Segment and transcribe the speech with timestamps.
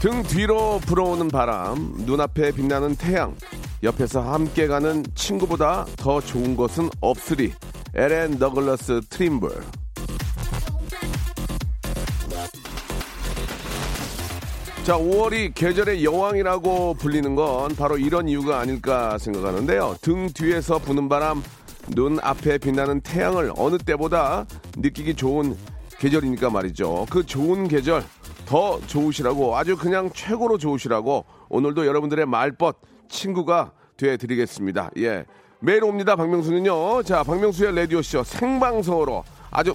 [0.00, 3.34] 등 뒤로 불어오는 바람 눈앞에 빛나는 태양
[3.82, 7.52] 옆에서 함께 가는 친구보다 더 좋은 것은 없으리
[7.94, 9.50] 에렌 더글러스 트림블
[14.84, 19.96] 자, 5월이 계절의 여왕이라고 불리는 건 바로 이런 이유가 아닐까 생각하는데요.
[20.00, 21.42] 등 뒤에서 부는 바람,
[21.88, 24.46] 눈 앞에 빛나는 태양을 어느 때보다
[24.78, 25.54] 느끼기 좋은
[25.98, 27.06] 계절이니까 말이죠.
[27.10, 28.02] 그 좋은 계절
[28.48, 32.76] 더 좋으시라고 아주 그냥 최고로 좋으시라고 오늘도 여러분들의 말벗
[33.08, 34.90] 친구가 돼 드리겠습니다.
[34.96, 35.26] 예.
[35.60, 36.16] 매일 옵니다.
[36.16, 37.02] 박명수는요.
[37.02, 39.74] 자, 박명수의 라디오쇼 생방송으로 아주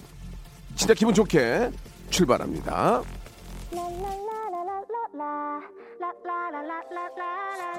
[0.75, 1.69] 진짜 기분 좋게
[2.09, 3.03] 출발합니다.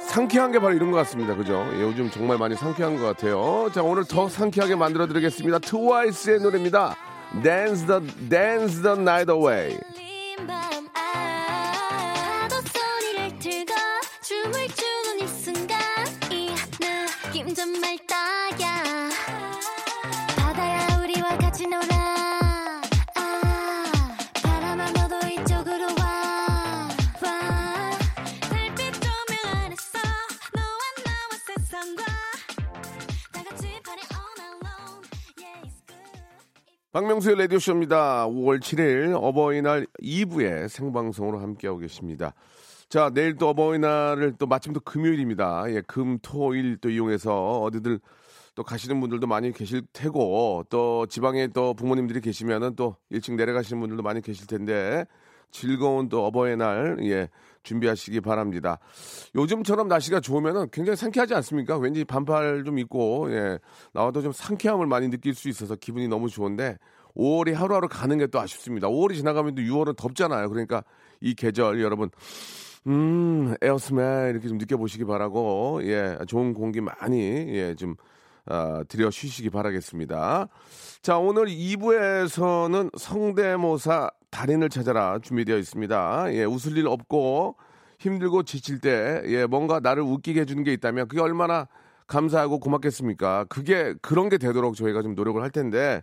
[0.01, 1.35] 상쾌한 게 바로 이런 것 같습니다.
[1.35, 1.67] 그죠?
[1.75, 3.69] 예, 요즘 정말 많이 상쾌한 것 같아요.
[3.75, 5.59] 자, 오늘 더 상쾌하게 만들어 드리겠습니다.
[5.59, 6.95] 트와이스의 노래입니다.
[7.43, 9.77] Dance the, Dance the Night Away.
[17.35, 18.14] 느낌 정말 딱
[36.95, 38.29] 박명수의 라디오쇼입니다.
[38.29, 42.35] 5월 7일 어버이날 2부에 생방송으로 함께하고 계십니다.
[42.89, 45.65] 자, 내일 또 어버이날을 또 마침 또 금요일입니다.
[45.71, 47.99] 예, 금, 토, 일 또 이용해서 어디들
[48.55, 54.05] 또 가시는 분들도 많이 계실 테고 또 지방에 또 부모님들이 계시면은 또 일찍 내려가시는 분들도
[54.05, 55.05] 많이 계실 텐데
[55.51, 57.29] 즐거운 또 어버이날 예
[57.63, 58.79] 준비하시기 바랍니다.
[59.35, 61.79] 요즘처럼 날씨가 좋으면은 굉장히 상쾌하지 않습니까?
[61.79, 63.59] 왠지 반팔 좀 입고 예
[63.93, 66.77] 나와도 좀 상쾌함을 많이 느낄 수 있어서 기분이 너무 좋은데
[67.17, 68.89] 5월이 하루하루 가는 게 또 아쉽습니다.
[68.89, 70.49] 5월이 지나가면 또 6월은 덥잖아요.
[70.49, 70.83] 그러니까
[71.21, 72.11] 이 계절 여러분
[72.87, 77.19] 음, 에어스멜 이렇게 좀 느껴보시기 바라고, 예, 좋은 공기 많이,
[77.49, 77.95] 예, 좀,
[78.47, 80.49] 아, 들여 쉬시기 바라겠습니다.
[81.01, 86.35] 자, 오늘 2부에서는 성대모사 달인을 찾아라 준비되어 있습니다.
[86.35, 87.55] 예, 웃을 일 없고
[88.01, 91.69] 힘들고 지칠 때, 예, 뭔가 나를 웃기게 해주는 게 있다면 그게 얼마나
[92.09, 93.45] 감사하고 고맙겠습니까?
[93.45, 96.03] 그게, 그런 게 되도록 저희가 좀 노력을 할 텐데,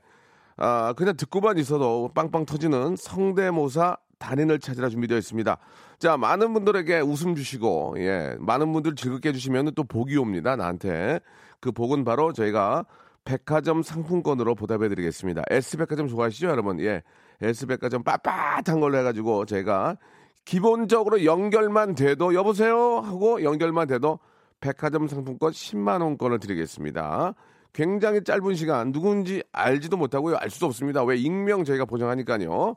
[0.55, 5.57] 아, 그냥 듣고만 있어도 빵빵 터지는 성대모사 달인을 찾으라 준비되어 있습니다.
[5.99, 11.19] 자, 많은 분들에게 웃음 주시고, 예, 많은 분들 즐겁게 해주시면 또 복이 옵니다, 나한테.
[11.59, 12.85] 그 복은 바로 저희가
[13.25, 15.43] 백화점 상품권으로 보답해 드리겠습니다.
[15.49, 16.79] S백화점 좋아하시죠, 여러분?
[16.79, 17.03] 예.
[17.41, 19.97] S백화점 빳빳한 걸로 해가지고 저희가
[20.45, 22.99] 기본적으로 연결만 돼도, 여보세요?
[22.99, 24.19] 하고 연결만 돼도
[24.59, 27.33] 백화점 상품권 10만 원권을 드리겠습니다.
[27.73, 30.35] 굉장히 짧은 시간, 누군지 알지도 못하고요.
[30.37, 31.03] 알 수도 없습니다.
[31.03, 32.75] 왜 익명 저희가 보장하니까요.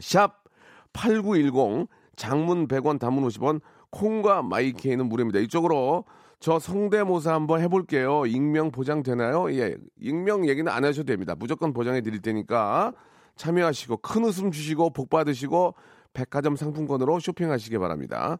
[0.00, 0.44] 샵
[0.92, 3.60] 8910 장문 100원 단문 50원
[3.90, 5.38] 콩과 마이케이는 무료입니다.
[5.40, 6.04] 이쪽으로
[6.40, 8.26] 저 성대모사 한번 해볼게요.
[8.26, 9.52] 익명 보장 되나요?
[9.52, 11.34] 예, 익명 얘기는 안 하셔도 됩니다.
[11.36, 12.92] 무조건 보장해 드릴 테니까
[13.38, 15.74] 참여하시고 큰 웃음 주시고 복 받으시고
[16.12, 18.38] 백화점 상품권으로 쇼핑하시기 바랍니다.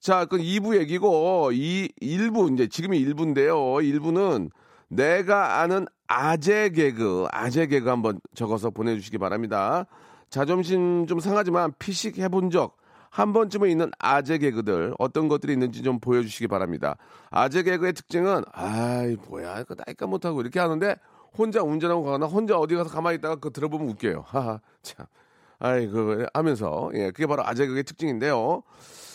[0.00, 3.54] 자, 그 2부 얘기고 이 1부 이제 지금이 1부인데요.
[3.82, 4.50] 1부는
[4.88, 9.86] 내가 아는 아재 개그, 아재 개그 한번 적어서 보내 주시기 바랍니다.
[10.28, 12.84] 자존심 좀 상하지만 피식 해본 적
[13.14, 16.96] 한 번쯤은 있는 아재 개그들 어떤 것들이 있는지 좀 보여주시기 바랍니다.
[17.30, 20.96] 아재 개그의 특징은 아이 뭐야 그 나이까 못하고 이렇게 하는데
[21.36, 24.24] 혼자 운전하고 가거나 혼자 어디 가서 가만히 있다가 그 들어보면 웃겨요.
[24.26, 25.06] 하하 참.
[25.58, 26.90] 아이 그 하면서.
[26.94, 28.62] 예 그게 바로 아재 개그의 특징인데요.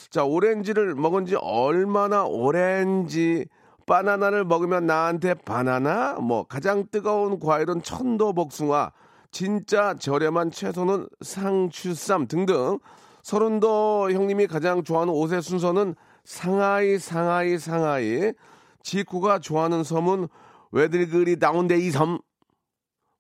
[0.10, 3.46] 자 오렌지를 먹은 지 얼마나 오렌지
[3.86, 6.14] 바나나를 먹으면 나한테 바나나?
[6.16, 8.92] 뭐 가장 뜨거운 과일은 천도복숭아
[9.32, 12.80] 진짜 저렴한 채소는 상추쌈 등등.
[13.22, 18.34] 서른도 형님이 가장 좋아하는 옷의 순서는 상하이 상하이 상하이.
[18.82, 20.28] 지쿠가 좋아하는 섬은
[20.72, 22.20] 왜들 그리 다운데 이 섬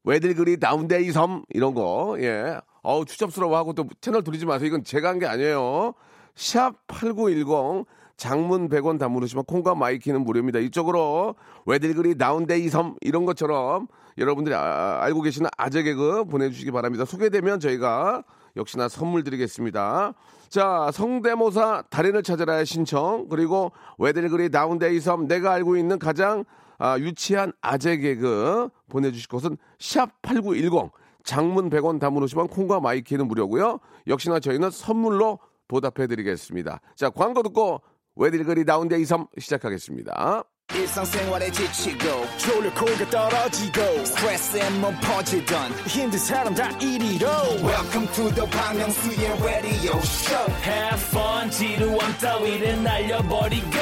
[0.03, 2.59] 왜들 그리 다운돼 있섬 이런 거 예.
[2.83, 4.67] 어우 추잡스러워하고 또 채널 돌리지 마세요.
[4.67, 5.93] 이건 제가 한 게 아니에요.
[6.35, 7.85] 샵 8910
[8.15, 10.59] 장문 100원 담으시면 콩과 my K는 무료입니다.
[10.59, 11.35] 이쪽으로
[11.65, 13.87] 왜들 그리 다운돼 있섬 이런 것처럼
[14.17, 17.05] 여러분들이 아- 알고 계시는 아재 개그 보내주시기 바랍니다.
[17.05, 18.23] 소개되면 저희가
[18.57, 20.13] 역시나 선물 드리겠습니다.
[20.49, 26.43] 자, 성대모사 달인을 찾아라의 신청, 그리고 왜들 그리 다운돼 있섬 내가 알고 있는 가장
[26.79, 30.91] 아, 유치한 아재 개그 보내주실 곳은 샵 8910
[31.23, 33.79] 장문 100원 단문 50원 콩과 my K는 무료고요.
[34.07, 36.81] 역시나 저희는 선물로 보답해 드리겠습니다.
[36.95, 37.81] 자, 광고 듣고
[38.15, 40.43] 왜들 그리 다운돼 있섬 시작하겠습니다.
[40.73, 47.27] 일상생활에 지치고, 졸려 코가 떨어지고, 스트레스에 몸 퍼지던, 힘든 사람 다 이리로.
[47.63, 50.51] welcome to the Park Myung-soo's radio show.
[50.63, 53.77] Have fun 지루함 따위를 날려버리고.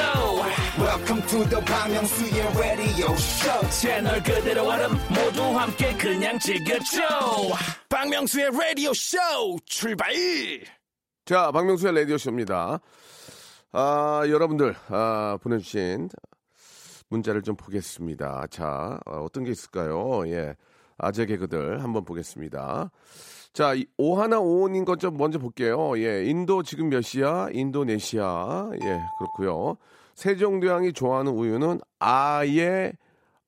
[0.78, 3.70] Welcome to the Bang Myung-soo's radio show.
[3.70, 7.00] 채널 그대로 얼음 모두 함께 그냥 즐겨줘.
[7.88, 9.18] 박명수의 라디오 쇼
[9.66, 10.08] 출발!
[11.26, 12.80] 자, 박명수의 라디오쇼입니다.
[13.72, 16.08] 아, 여러분들, 아, 보내주신
[17.08, 18.46] 문자를 좀 보겠습니다.
[18.50, 20.26] 자, 어, 어떤 게 있을까요?
[20.28, 20.54] 예.
[20.98, 22.90] 아재 개그들 한번 보겠습니다.
[23.52, 25.96] 자, 이 오하나 오호님 것좀 먼저 볼게요.
[25.98, 26.24] 예.
[26.24, 27.48] 인도 지금 몇 시야?
[27.52, 28.70] 인도네시아.
[28.82, 29.76] 예, 그렇고요
[30.14, 32.92] 세종대왕이 좋아하는 우유는 아예,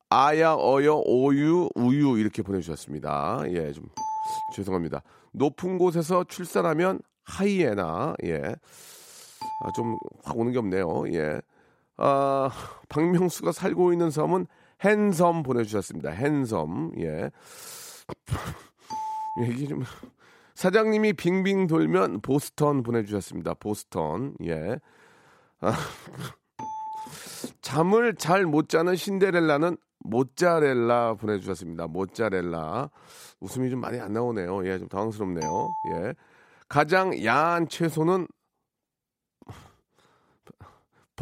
[0.08, 3.42] 아야, 어여, 오유, 우유 이렇게 보내주셨습니다.
[3.48, 3.88] 예, 좀
[4.54, 5.02] 죄송합니다.
[5.32, 8.40] 높은 곳에서 출산하면 하이에나, 예.
[9.62, 11.04] 아, 좀 확 오는 게 없네요.
[11.12, 11.40] 예.
[12.00, 12.50] 아,
[12.88, 14.46] 박명수가 살고 있는 섬은
[14.82, 16.10] 헨섬 보내주셨습니다.
[16.10, 17.30] 헨섬, 예.
[19.42, 19.84] 얘기 좀.
[20.54, 23.54] 사장님이 빙빙 돌면 보스턴 보내주셨습니다.
[23.54, 24.78] 보스턴, 예.
[25.60, 25.72] 아,
[27.60, 31.86] 잠을 잘 못 자는 신데렐라는 모짜렐라 보내주셨습니다.
[31.86, 32.90] 모짜렐라.
[33.40, 34.66] 웃음이 좀 많이 안 나오네요.
[34.66, 35.68] 예, 좀 당황스럽네요.
[35.94, 36.14] 예.
[36.68, 38.26] 가장 야한 채소는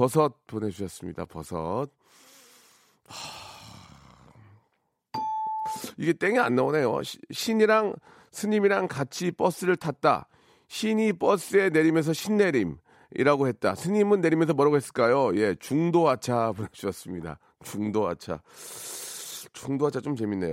[0.02, 1.24] 버섯 보내주셨습니다.
[1.24, 1.88] 버섯.
[3.08, 3.28] 하...
[5.96, 7.02] 이게 땡이 안 나오네요.
[7.02, 7.96] 시- 신이랑
[8.30, 10.28] 스님이랑 같이 버스를 탔다.
[10.68, 13.74] 신이 버스에 내리면서 신내림이라고 했다.
[13.74, 15.34] 스님은 내리면서 뭐라고 했을까요?
[15.36, 17.40] 예, 중도하차 보내주셨습니다.
[17.64, 18.40] 중도하차.
[19.52, 20.52] 중도하차 좀 재밌네요.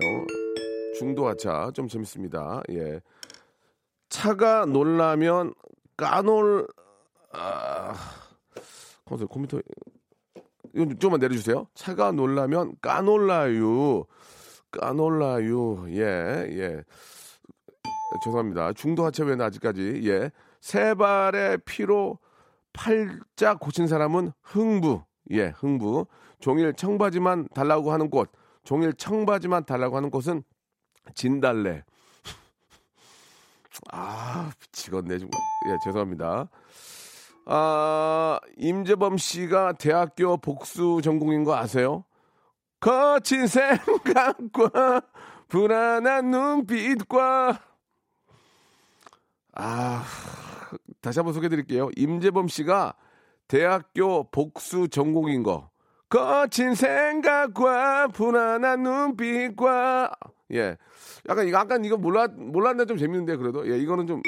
[0.98, 2.64] 중도하차 좀 재밌습니다.
[2.72, 3.00] 예.
[4.10, 5.54] 차가 놀라면
[5.98, 6.68] 까놀
[7.32, 7.94] 아
[9.06, 9.60] 컴퓨터 컴퓨터
[10.74, 11.68] 이건 좀만 내려주세요.
[11.74, 14.06] 차가 놀라면 까놀라유.
[14.72, 15.86] 까놀라유.
[15.90, 16.84] 예 예.
[18.24, 18.74] 죄송합니다.
[18.74, 20.32] 중도 하체회는 아직까지 예.
[20.60, 22.20] 세 발의 피로
[22.74, 25.04] 팔자 고친 사람은 흥부.
[25.32, 26.08] 예 흥부.
[26.40, 28.30] 종일 청바지만 달라고 하는 곳
[28.64, 30.44] 종일 청바지만 달라고 하는 곳은
[31.14, 31.84] 진달래.
[33.94, 35.16] 아 미치겠네.
[35.16, 36.50] 예 죄송합니다.
[37.46, 42.04] 아, 임재범 씨가 대학교 복수 전공인 거 아세요?
[42.80, 45.02] 거친 생각과
[45.48, 47.60] 불안한 눈빛과
[49.54, 50.04] 아,
[51.02, 51.90] 다시 한번 소개해 드릴게요.
[51.96, 52.96] 임재범 씨가
[53.48, 55.70] 대학교 복수 전공인 거.
[56.10, 60.12] 거친 생각과 불안한 눈빛과
[60.54, 60.78] 예.
[61.28, 64.22] 약간 이거 약간 이거 몰랐 몰랐는데 좀 재밌는데 그래도 예, 이거는 좀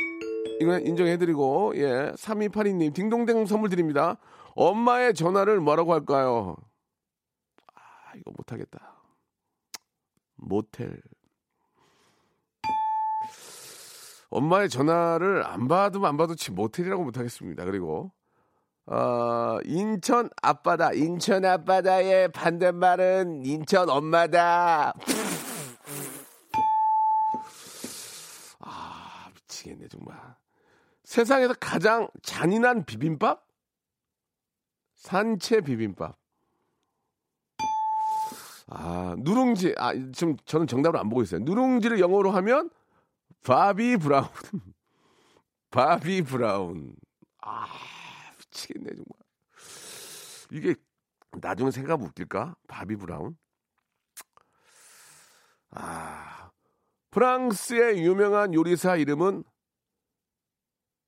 [0.60, 2.12] 이건 인정해드리고, 예.
[2.16, 4.18] 3282님, 딩동댕 선물 드립니다.
[4.56, 6.56] 엄마의 전화를 뭐라고 할까요?
[7.76, 7.82] 아,
[8.16, 8.96] 이거 못하겠다.
[10.36, 11.02] 모텔.
[14.30, 17.66] 엄마의 전화를 안 받으면 안지 모텔이라고 못하겠습니다.
[17.66, 18.12] 그리고,
[18.88, 24.94] 어, 인천 앞바다, 인천 앞바다의 반대말은 인천 엄마다.
[28.60, 30.37] 아, 미치겠네, 정말.
[31.08, 33.48] 세상에서 가장 잔인한 비빔밥?
[34.96, 36.18] 산채 비빔밥.
[38.68, 39.76] 아, 누룽지.
[39.78, 41.40] 아, 지금 저는 정답을 안 보고 있어요.
[41.46, 42.70] 누룽지를 영어로 하면
[43.46, 44.28] 바비 브라운.
[45.72, 46.94] 바비 브라운.
[47.42, 47.68] 아,
[48.40, 49.06] 미치겠네, 정말.
[50.52, 50.76] 이게
[51.40, 52.58] 나중에 생각하면 웃길까?
[52.68, 53.38] 바비 브라운?
[55.70, 56.52] 아,
[57.12, 59.46] 프랑스의 유명한 요리사 이름은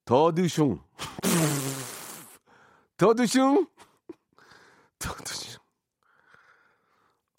[0.09, 0.79] 더드슝.
[2.97, 3.67] 더드슝.
[4.97, 5.59] 더드슝.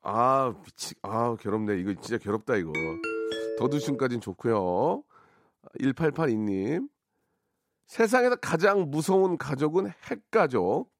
[0.03, 1.81] 아, 미치, 아, 괴롭네.
[1.81, 2.71] 이거 진짜 괴롭다, 이거.
[3.59, 5.03] 더드슝까진 좋고요
[5.81, 6.89] 1882님.
[7.89, 10.93] 세상에서 가장 무서운 가족은 핵가족.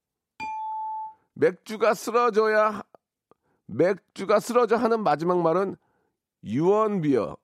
[1.35, 2.83] 맥주가 쓰러져야,
[3.67, 5.77] 맥주가 쓰러져 하는 마지막 말은
[6.43, 7.37] 유언비어.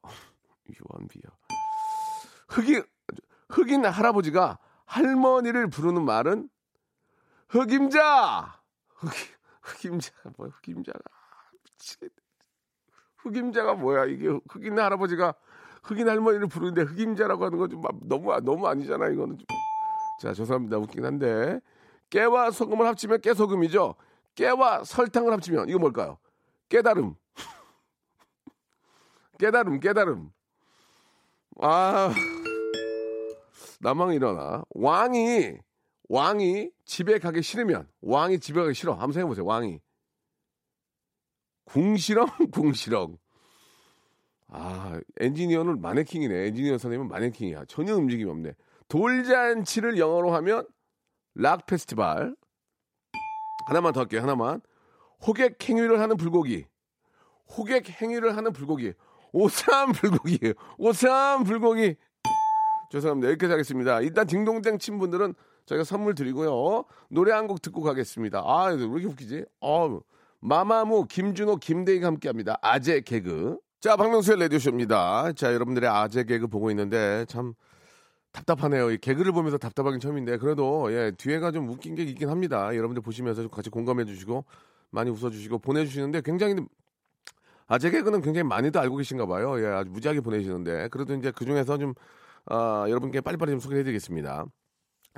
[0.69, 1.31] 유언비어.
[2.49, 2.85] 흑인,
[3.49, 6.49] 흑인 할아버지가 할머니를 부르는 말은
[7.49, 8.61] 흑임자.
[8.89, 9.11] 흑,
[9.63, 10.51] 흑임자 뭐야?
[10.55, 10.99] 흑임자가
[11.65, 12.11] 미치겠네.
[13.19, 14.07] 흑임자가 뭐야?
[14.07, 15.35] 이게 흑인 할아버지가
[15.83, 19.39] 흑인 할머니를 부르는데 흑임자라고 하는 건 좀 너무 너무 아니잖아 이거는.
[19.39, 19.47] 좀.
[20.21, 21.61] 자 죄송합니다 웃긴 한데
[22.11, 23.95] 깨와 소금을 합치면 깨소금이죠.
[24.35, 26.19] 깨와 설탕을 합치면 이거 뭘까요?
[26.69, 27.15] 깨달음.
[29.39, 30.31] 깨달음 깨달음.
[31.61, 32.11] 아
[33.87, 34.65] 나망 일어나.
[34.71, 35.59] 왕이
[36.09, 38.95] 왕이 집에 가기 싫으면 왕이 집에 가기 싫어.
[38.95, 39.79] 한번 생각해 보세요 왕이.
[41.67, 43.17] 궁시렁 궁시렁.
[44.49, 46.47] 아 엔지니어는 마네킹이네.
[46.49, 47.67] 엔지니어 선생님은 마네킹이야.
[47.67, 48.55] 전혀 움직임이 없네.
[48.89, 50.67] 돌잔치를 영어로 하면
[51.37, 52.35] 락 페스티벌.
[53.69, 54.63] 하나만 더 할게요 하나만.
[55.25, 56.67] 호객 행위를 하는 불고기.
[57.57, 58.95] 호객 행위를 하는 불고기.
[59.31, 60.55] 오삼 불고기.
[60.77, 61.95] 오삼 불고기
[62.91, 63.29] 죄송합니다.
[63.31, 64.01] 여기까지 하겠습니다.
[64.01, 65.35] 일단 딩동댕 친 분들은
[65.67, 66.85] 저희가 선물 드리고요.
[67.11, 68.43] 노래 한 곡 듣고 가겠습니다.
[68.45, 69.45] 아 왜 이렇게 웃기지?
[69.61, 69.99] 어
[70.41, 72.57] 마마무 김준호 김대희가 함께 합니다.
[72.63, 73.59] 아재 개그.
[73.81, 75.33] 자 박명수의 레디오쇼입니다.
[75.33, 77.55] 자 여러분들의 아재 개그 보고 있는데 참
[78.33, 78.91] 답답하네요.
[78.91, 82.75] 이 개그를 보면서 답답하긴 처음인데 그래도 예, 뒤에가 좀 웃긴 게 있긴 합니다.
[82.77, 84.45] 여러분들 보시면서 좀 같이 공감해 주시고
[84.91, 86.57] 많이 웃어 주시고 보내 주시는데 굉장히
[87.67, 89.61] 아재 개그는 굉장히 많이도 알고 계신가 봐요.
[89.63, 90.89] 예, 아주 무지하게 보내시는데.
[90.89, 91.95] 그래도 이제 그 중에서 좀
[92.47, 94.47] 아, 여러분께 빨리빨리 좀 소개해 드리겠습니다.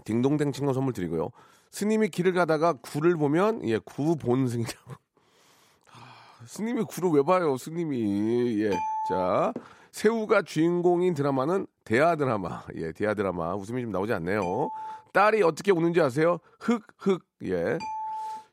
[0.05, 1.31] 딩동댕 친구 선물 드리고요.
[1.71, 4.93] 스님이 길을 가다가 굴을 보면 예, 구본승이라고.
[5.93, 7.57] 아, 스님이 굴을 왜 봐요?
[7.57, 8.71] 스님이 예.
[9.09, 9.53] 자,
[9.93, 12.63] 새우가 주인공인 드라마는 대하 드라마.
[12.77, 13.55] 예, 대하 드라마.
[13.55, 14.71] 웃음이 좀 나오지 않네요.
[15.13, 16.39] 딸이 어떻게 우는지 아세요?
[16.61, 17.25] 흑, 흑.
[17.45, 17.79] 예.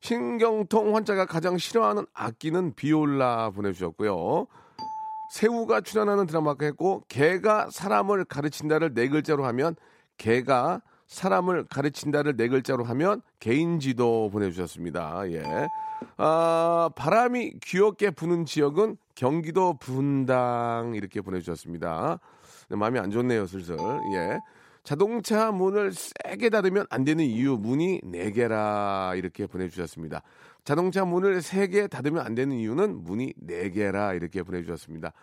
[0.01, 4.47] 신경통 환자가 가장 싫어하는 악기는 비올라 보내주셨고요.
[5.31, 9.75] 새우가 출연하는 드라마가 했고, 개가 사람을 가르친다를 네 글자로 하면,
[10.17, 15.31] 개가 사람을 가르친다를 네 글자로 하면, 개인지도 보내주셨습니다.
[15.31, 15.43] 예.
[16.17, 22.19] 아, 바람이 귀엽게 부는 지역은 경기도 분당 이렇게 보내주셨습니다.
[22.69, 23.77] 마음이 안 좋네요, 슬슬.
[24.13, 24.39] 예.
[24.83, 30.21] 자동차 문을 세게 닫으면 안 되는 이유 문이 네 개라 이렇게 보내주셨습니다.
[30.65, 35.13] 자동차 문을 세게 닫으면 안 되는 이유는 문이 네 개라 이렇게 보내주셨습니다.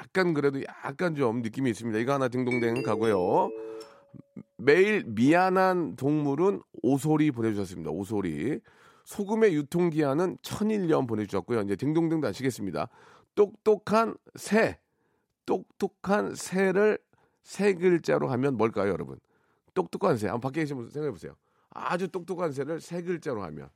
[0.00, 1.98] 약간 그래도 약간 좀 느낌이 있습니다.
[2.00, 3.50] 이거 하나 딩동댕 가고요.
[4.56, 7.90] 매일 미안한 동물은 오소리 보내주셨습니다.
[7.92, 8.60] 오소리.
[9.04, 11.60] 소금의 유통기한은 천일년 보내주셨고요.
[11.62, 12.88] 이제 딩동댕도 아시겠습니다.
[13.36, 14.78] 똑똑한 새,
[15.46, 16.98] 똑똑한 새를
[17.44, 19.20] 세 글자로 하면 뭘까요, 여러분?
[19.72, 20.26] 똑똑한 새.
[20.26, 21.36] 한번 밖에 계신 분 생각해 보세요.
[21.70, 23.68] 아주 똑똑한 새를 세 글자로 하면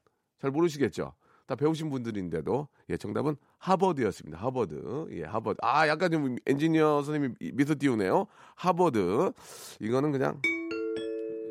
[0.44, 1.14] 잘 모르시겠죠?
[1.46, 4.36] 다 배우신 분들인데도 예, 정답은 하버드였습니다.
[4.36, 5.06] 하버드.
[5.12, 5.56] 예, 하버드.
[5.62, 8.26] 아, 약간 좀 엔지니어 선생님이 미소 띄우네요.
[8.54, 9.32] 하버드.
[9.80, 10.42] 이거는 그냥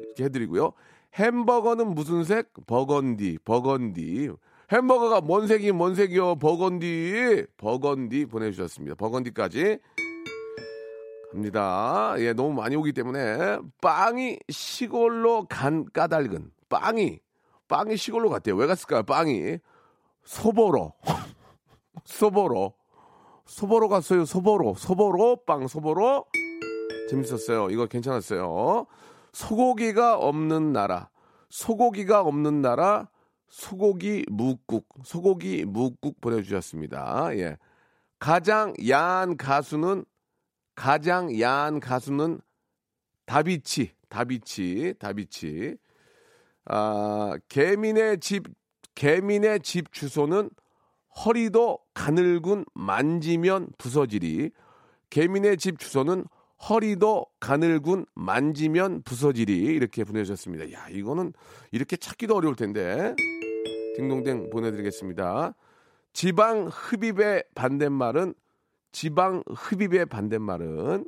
[0.05, 0.73] 이렇게 해드리고요.
[1.15, 2.51] 햄버거는 무슨 색?
[2.67, 3.39] 버건디.
[3.43, 4.29] 버건디.
[4.71, 6.35] 햄버거가 뭔 색이 뭔 색이요?
[6.35, 7.47] 버건디.
[7.57, 8.93] 버건디 보내주셨습니다.
[8.93, 9.79] 버건디까지
[11.31, 12.13] 갑니다.
[12.19, 17.23] 예, 너무 많이 오기 때문에 빵이 시골로 간 까닭은 빵이
[17.73, 18.55] 빵이 시골로 갔대요.
[18.55, 19.01] 왜 갔을까요?
[19.01, 19.57] 빵이
[20.25, 20.93] 소보로
[22.05, 22.75] 소보로
[23.47, 24.25] 소보로 갔어요.
[24.25, 26.27] 소보로 소보로 빵 소보로
[27.09, 27.71] 재밌었어요.
[27.71, 28.85] 이거 괜찮았어요.
[29.31, 31.09] 소고기가 없는 나라
[31.49, 33.09] 소고기가 없는 나라
[33.49, 37.35] 소고기 묵국 소고기 묵국 보내주셨습니다.
[37.37, 37.57] 예.
[38.19, 40.05] 가장 야한 가수는
[40.75, 42.39] 가장 야한 가수는
[43.25, 45.77] 다비치, 다비치, 다비치.
[46.65, 48.45] 아, 개민의 집,
[48.95, 50.49] 개민의 집 주소는
[51.25, 54.51] 허리도 가늘군 만지면 부서지리.
[55.09, 56.25] 개민의 집 주소는
[56.69, 59.53] 허리도 가늘군 만지면 부서지리.
[59.53, 60.71] 이렇게 보내주셨습니다.
[60.71, 61.33] 야, 이거는
[61.71, 63.15] 이렇게 찾기도 어려울 텐데.
[63.95, 65.53] 딩동댕 보내드리겠습니다.
[66.13, 68.33] 지방 흡입의 반대말은
[68.91, 71.05] 지방 흡입의 반대말은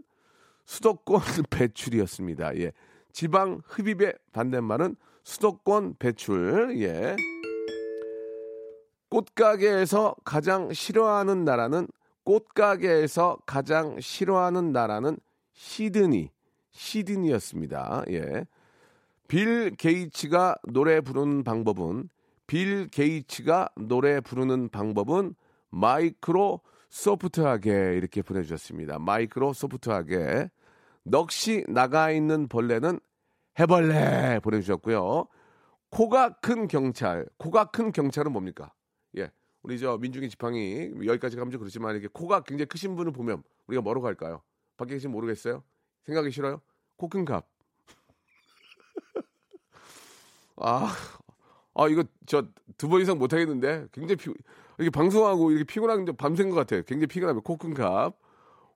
[0.66, 2.58] 수도권 배출이었습니다.
[2.58, 2.72] 예.
[3.12, 6.75] 지방 흡입의 반대말은 수도권 배출.
[6.82, 7.15] 예.
[9.10, 11.88] 꽃가게에서 가장 싫어하는 나라는
[12.24, 15.17] 꽃가게에서 가장 싫어하는 나라는
[15.53, 16.32] 시드니.
[16.72, 18.03] 시드니였습니다.
[18.12, 18.46] 예.
[19.27, 22.10] 빌 게이츠가 노래 부르는 방법은
[22.46, 25.34] 빌 게이츠가 노래 부르는 방법은
[25.72, 29.00] 마이크로 소프트하게 이렇게 보내주셨습니다.
[29.00, 30.51] 마이크로 소프트하게.
[31.03, 33.00] 넋이 나가 있는 벌레는
[33.60, 35.28] 해벌레 보내주셨고요.
[35.90, 37.26] 코가 큰 경찰.
[37.38, 38.74] 코가 큰 경찰은 뭡니까?
[39.18, 39.32] 예.
[39.64, 43.82] 우리 저 민중의 지팡이 여기까지 가면 좀 그렇지만 이렇게 코가 굉장히 크신 분을 보면 우리가
[43.82, 44.42] 뭐로 갈까요?
[44.78, 45.64] 밖에 계신 모르겠어요?
[46.06, 46.62] 생각이 싫어요?
[46.98, 47.48] 코 큰 갑.
[50.58, 50.94] 아,
[51.76, 52.44] 아 이거 저
[52.78, 54.32] 두 번 이상 못 하겠는데 굉장히 피,
[54.78, 56.84] 이렇게 방송하고 이렇게 피곤한 게 밤샌 것 같아요.
[56.84, 58.18] 굉장히 피곤하면 코 큰 갑.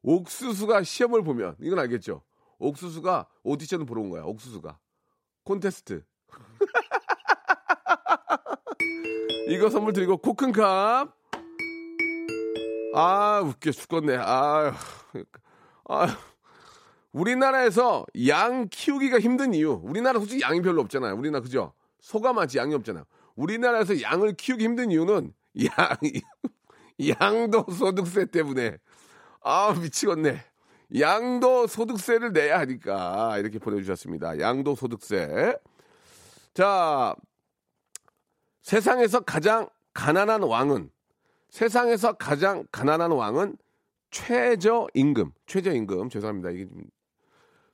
[0.03, 2.21] 옥수수가 시험을 보면 이건 알겠죠?
[2.59, 4.23] 옥수수가 오디션을 보러 온 거야.
[4.23, 4.77] 옥수수가
[5.43, 6.03] 콘테스트.
[9.49, 11.17] 이거 선물 드리고 코큰컵.
[12.93, 14.17] 아 웃겨 죽겠네.
[14.17, 14.71] 아유,
[15.87, 16.17] 아
[17.11, 19.79] 우리나라에서 양 키우기가 힘든 이유.
[19.83, 21.15] 우리나라 솔직히 양이 별로 없잖아요.
[21.15, 21.73] 우리나라 그죠?
[21.99, 23.05] 소가 많지 양이 없잖아요.
[23.35, 25.33] 우리나라에서 양을 키우기 힘든 이유는
[25.65, 25.97] 양
[27.19, 28.77] 양도 소득세 때문에
[29.41, 30.43] 아 미치겠네.
[30.97, 34.39] 양도 소득세를 내야 하니까 이렇게 보내주셨습니다.
[34.39, 35.55] 양도 소득세.
[36.53, 37.15] 자
[38.61, 40.89] 세상에서 가장 가난한 왕은
[41.49, 43.57] 세상에서 가장 가난한 왕은
[44.11, 46.49] 최저임금, 최저임금 죄송합니다.
[46.51, 46.83] 이게 좀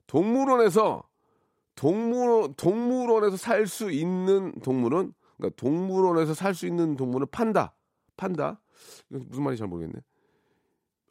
[0.07, 1.03] 동물원에서
[1.75, 7.73] 동물 동물원에서 살 수 있는 동물은 그러니까 동물원에서 살 수 있는 동물은 판다,
[8.17, 8.61] 판다.
[9.07, 9.99] 무슨 말인지 잘 모르겠네.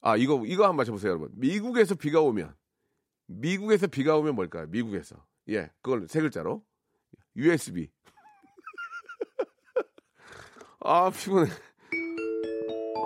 [0.06, 1.30] 아 이거 이거 한번 맞춰보세요, 여러분.
[1.32, 2.54] 미국에서 비가 오면
[3.26, 4.66] 미국에서 비가 오면 뭘까요?
[4.68, 5.16] 미국에서
[5.48, 6.62] 예, 그걸 세 글자로
[7.34, 7.90] USB.
[10.80, 11.50] 아 피곤해.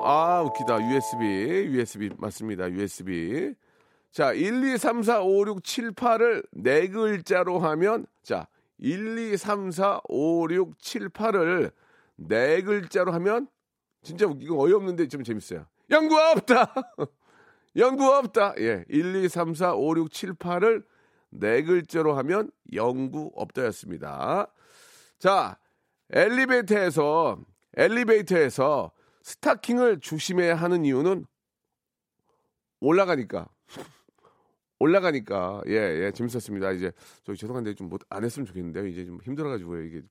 [0.02, 0.90] 아, 웃기다.
[0.90, 1.24] USB.
[1.68, 2.10] USB.
[2.18, 2.70] 맞습니다.
[2.70, 3.54] USB.
[4.10, 9.36] 자, 1, 2, 3, 4, 5, 6, 7, 8을 네 글자로 하면, 자, 1, 2,
[9.36, 11.72] 3, 4, 5, 6, 7, 8을
[12.16, 13.48] 네 글자로 하면,
[14.02, 15.66] 진짜 이거 어이없는데 좀 재밌어요.
[15.90, 16.75] 연구 없다!
[17.76, 18.54] 연구 없다!
[18.59, 18.85] 예.
[18.88, 20.85] 1, 2, 3, 4, 5, 6, 7, 8을
[21.30, 24.52] 네 글자로 하면 영구 없다였습니다.
[25.18, 25.59] 자,
[26.11, 27.38] 엘리베이터에서,
[27.76, 28.92] 엘리베이터에서
[29.23, 31.26] 스타킹을 조심해야 하는 이유는
[32.80, 33.49] 올라가니까.
[34.78, 35.62] 올라가니까.
[35.66, 36.71] 예, 예, 재밌었습니다.
[36.73, 36.92] 이제,
[37.25, 38.87] 저 죄송한데 좀 못 안 했으면 좋겠는데요.
[38.87, 39.83] 이제 좀 힘들어 가지고요.
[39.83, 40.02] 이게.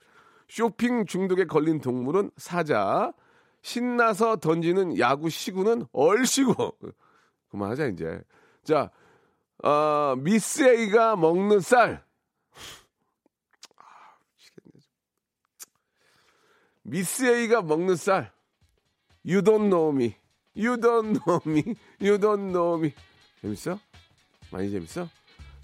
[0.49, 3.13] 쇼핑 중독에 걸린 동물은 사자.
[3.61, 6.71] 신나서 던지는 야구 시구는 얼시구.
[7.49, 8.21] 그만하자, 이제.
[8.63, 8.91] 자,
[9.63, 12.05] 어, 미스 A가 먹는 쌀.
[16.83, 18.31] 미스 A가 먹는 쌀.
[19.25, 20.15] You don't know me.
[20.55, 21.75] You don't know me.
[21.99, 22.93] You don't know me.
[23.41, 23.79] 재밌어?
[24.51, 25.07] 많이 재밌어?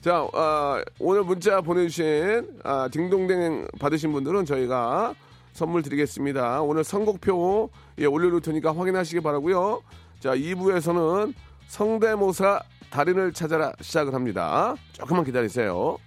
[0.02, 5.16] 자, 어, 오늘 문자 보내주신 아, 딩동댕 받으신 분들은 저희가
[5.54, 6.62] 선물 드리겠습니다.
[6.62, 9.82] 오늘 선곡표 예, 올려놓을 테니까 확인하시기 바라고요.
[10.20, 11.34] 자, 2부에서는
[11.68, 14.76] 성대모사 달인을 찾아라 시작을 합니다.
[14.92, 15.98] 조금만 기다리세요.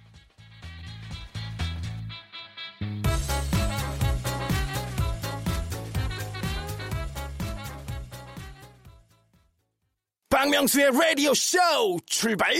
[10.29, 11.57] 박명수의 라디오 쇼
[12.05, 12.53] 출발!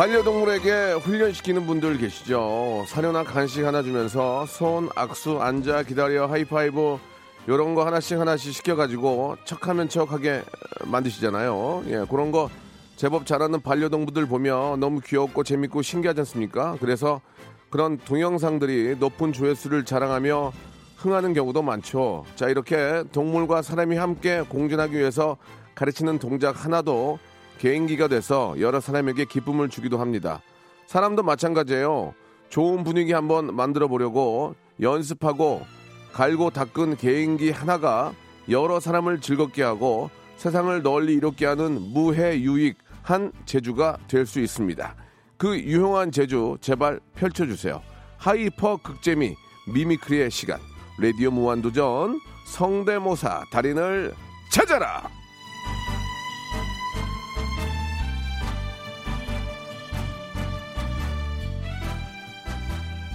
[0.00, 2.86] 반려동물에게 훈련시키는 분들 계시죠.
[2.88, 6.96] 사료나 간식 하나 주면서 손, 악수, 앉아, 기다려, 하이파이브
[7.46, 10.40] 요런 거 하나씩 하나씩 시켜가지고 척하면 척하게
[10.86, 11.84] 만드시잖아요.
[11.88, 12.48] 예, 그런 거
[12.96, 16.78] 제법 잘하는 반려동물들 보면 너무 귀엽고 재밌고 신기하지 않습니까?
[16.80, 17.20] 그래서
[17.68, 20.52] 그런 동영상들이 높은 조회수를 자랑하며
[20.96, 22.24] 흥하는 경우도 많죠.
[22.36, 25.36] 자, 이렇게 동물과 사람이 함께 공존하기 위해서
[25.74, 27.18] 가르치는 동작 하나도
[27.60, 30.40] 개인기가 돼서 여러 사람에게 기쁨을 주기도 합니다.
[30.86, 32.14] 사람도 마찬가지예요.
[32.48, 35.60] 좋은 분위기 한번 만들어 보려고 연습하고
[36.14, 38.14] 갈고 닦은 개인기 하나가
[38.48, 44.96] 여러 사람을 즐겁게 하고 세상을 널리 이롭게 하는 무해유익한 재주가 될 수 있습니다.
[45.36, 47.82] 그 유용한 재주 제발 펼쳐주세요.
[48.16, 49.36] hyper 극재미
[49.72, 50.58] mimicry의 시간
[50.98, 54.14] 라디오 무한도전 성대모사 달인을
[54.50, 55.19] 찾아라.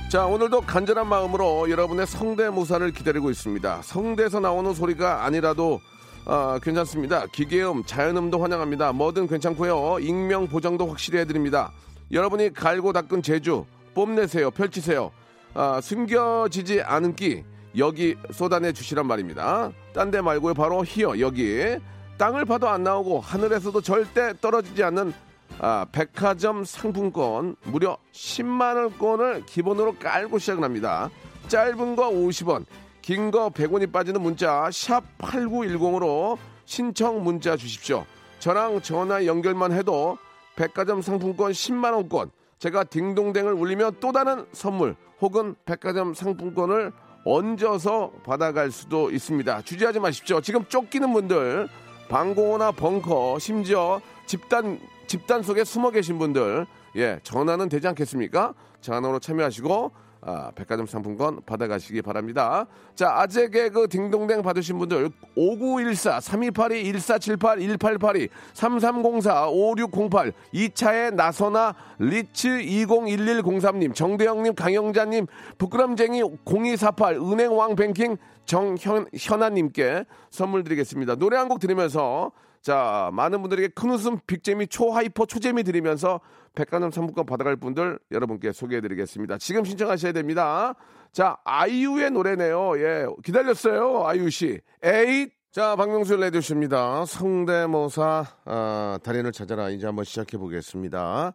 [0.09, 3.81] 자, 오늘도 간절한 마음으로 여러분의 성대모사를 기다리고 있습니다.
[3.81, 5.81] 성대에서 나오는 소리가 아니라도
[6.25, 7.25] 아, 괜찮습니다.
[7.27, 8.93] 기계음, 자연음도 환영합니다.
[8.93, 9.99] 뭐든 괜찮고요.
[9.99, 11.71] 익명 보장도 확실히 해드립니다.
[12.11, 14.51] 여러분이 갈고 닦은 제주 뽐내세요.
[14.51, 15.11] 펼치세요.
[15.53, 17.43] 아, 숨겨지지 않은 끼
[17.77, 19.71] 여기 쏟아내 주시란 말입니다.
[19.93, 20.53] 딴 데 말고요.
[20.53, 21.77] 바로 히어 여기
[22.17, 25.13] 땅을 파도 안 나오고 하늘에서도 절대 떨어지지 않는
[25.59, 31.09] 아, 백화점 상품권 무려 10만 원권을 기본으로 깔고 시작을 합니다.
[31.47, 32.65] 짧은 거 50원,
[33.01, 38.05] 긴 거 100원이 빠지는 문자 샵 8910으로 신청 문자 주십시오.
[38.39, 40.17] 저랑 전화 연결만 해도
[40.55, 46.91] 백화점 상품권 10만 원권 제가 딩동댕을 울리며 또 다른 선물 혹은 백화점 상품권을
[47.25, 49.61] 얹어서 받아갈 수도 있습니다.
[49.61, 50.41] 주저하지 마십시오.
[50.41, 51.67] 지금 쫓기는 분들,
[52.09, 54.79] 방공호나 벙커, 심지어 집단,
[55.15, 56.65] 집단 속에 숨어 계신 분들,
[56.97, 58.53] 예, 전화는 되지 않겠습니까?
[58.81, 59.91] 전화로 참여하시고,
[60.27, 62.65] 아, 백화점 상품권 받아가시기 바랍니다.
[62.95, 72.49] 자, 아재 개그 딩동댕 받으신 분들 5914 3282 1478 1882 3304 5608 2차에 나서나 리츠
[72.49, 75.27] 201103님 정대영님 강영자님
[75.59, 81.15] 부끄럼쟁이 0248 은행왕 뱅킹 정현아님께 선물 드리겠습니다.
[81.15, 82.31] 노래 한 곡 들으면서
[82.65, 86.19] 자, 많은 분들에게 큰 웃음, big재미, 초hyper, 초재미 드리면서
[86.55, 89.37] 백화점 상품권 받아갈 분들 여러분께 소개해 드리겠습니다.
[89.37, 90.73] 지금 신청하셔야 됩니다.
[91.11, 92.79] 자, 아이유의 노래네요.
[92.79, 94.07] 예, 기다렸어요.
[94.07, 94.59] 아이유 씨.
[94.83, 95.31] 에잇!
[95.51, 97.05] 자, 박명수 라디오쇼입니다.
[97.05, 99.69] 성대모사, 아, 달인을 찾아라.
[99.69, 101.33] 이제 한번 시작해 보겠습니다.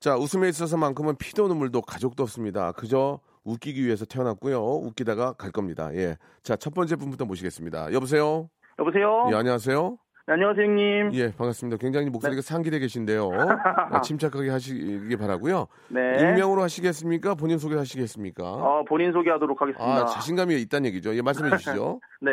[0.00, 2.72] 자, 웃음에 있어서만큼은 피도 눈물도 가족도 없습니다.
[2.72, 4.58] 그저 웃기기 위해서 태어났고요.
[4.58, 5.94] 웃기다가 갈 겁니다.
[5.96, 6.16] 예.
[6.42, 7.92] 자, 첫 번째 분부터 모시겠습니다.
[7.92, 8.48] 여보세요?
[8.78, 9.28] 여보세요?
[9.32, 9.98] 예, 안녕하세요?
[10.28, 11.10] 네, 안녕하세요, 형님.
[11.14, 11.78] 예, 반갑습니다.
[11.78, 13.24] 굉장히 목소리가 상기돼 계신데요.
[13.26, 13.30] 어,
[14.02, 15.66] 침착하게 하시기 바라고요.
[15.88, 16.16] 네.
[16.20, 17.34] 익명으로 하시겠습니까?
[17.34, 18.44] 본인 소개 하시겠습니까?
[18.44, 19.84] 어, 본인 소개하도록 하겠습니다.
[20.02, 21.14] 아, 자신감이 있다는 얘기죠.
[21.16, 22.00] 예, 말씀해 주시죠.
[22.20, 22.30] 네.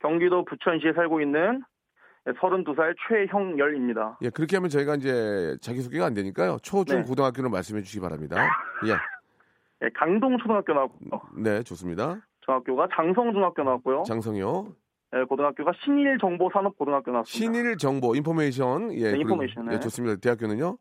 [0.00, 1.62] 경기도 부천시에 살고 있는
[2.26, 4.18] 32살 최형열입니다.
[4.22, 6.56] 예, 그렇게 하면 저희가 이제 자기소개가 안 되니까요.
[6.62, 7.04] 초중 네.
[7.04, 8.36] 고등학교를 말씀해 주시기 바랍니다.
[8.88, 8.94] 예,
[9.80, 11.20] 네, 강동 초등학교 나왔고요.
[11.36, 12.16] 네, 좋습니다.
[12.40, 14.04] 중학교가 장성 중학교 나왔고요.
[14.04, 14.68] 장성이요.
[15.16, 17.54] 네, 고등학교가 신일정보산업고등학교 나왔습니다.
[17.54, 18.92] 신일 정보 인포메이션.
[18.94, 19.74] 예, 네, 인포메이션, 네.
[19.76, 20.16] 예, 좋습니다.
[20.20, 20.76] 대학교는요?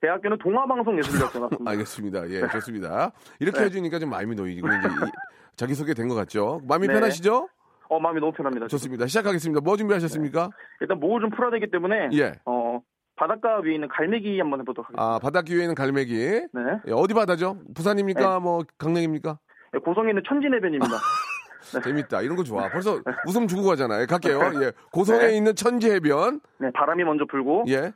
[0.00, 1.70] 대학교는 동아방송예술대학교 나왔습니다.
[1.70, 2.30] 알겠습니다.
[2.30, 3.12] 예, 좋습니다.
[3.40, 3.64] 이렇게 네.
[3.66, 5.10] 해주니까 좀 마음이 놓이고 이제 이-
[5.56, 6.60] 자기 소개 된 것 같죠?
[6.66, 6.94] 마음이 네.
[6.94, 7.48] 편하시죠?
[7.90, 8.68] 어, 마음이 너무 편합니다.
[8.68, 8.78] 지금.
[8.78, 9.06] 좋습니다.
[9.06, 9.60] 시작하겠습니다.
[9.60, 10.50] 뭐 준비하셨습니까?
[10.80, 12.32] 일단 목을 좀 풀어야 되기 때문에 예.
[12.46, 12.80] 어,
[13.16, 15.02] 바닷가 위에 있는 갈매기 한번 해보도록 하겠습니다.
[15.02, 16.14] 아, 바닷 위에 있는 갈매기.
[16.16, 16.60] 네.
[16.86, 17.58] 예, 어디 바다죠?
[17.74, 18.40] 부산입니까?
[18.40, 19.38] 뭐 강릉입니까?
[19.74, 20.86] 네, 고성에 있는 천진해변입니다.
[21.84, 22.22] 재밌다.
[22.22, 22.68] 이런 거 좋아.
[22.70, 24.06] 벌써 웃음 주고 가잖아요.
[24.06, 24.38] 갈게요.
[24.64, 24.72] 예.
[24.92, 25.36] 고성에 네.
[25.36, 26.40] 있는 천지 해변.
[26.58, 27.92] 네, 바람이 먼저 불고 예.